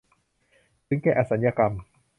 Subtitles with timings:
[0.87, 1.73] ถึงแก่อสัญกรรม